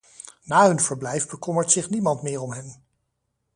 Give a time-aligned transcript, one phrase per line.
[0.47, 2.83] Na hun verblijf bekommert zich niemand meer om hen.